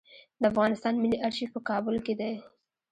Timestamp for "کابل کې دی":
1.69-2.33